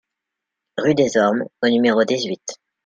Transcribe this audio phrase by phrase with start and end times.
[0.77, 2.55] Rue des Ormes au numéro dix-huit